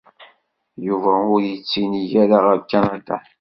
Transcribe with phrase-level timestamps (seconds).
[0.85, 3.17] Yuba ur yettinig ara ɣer Kanada.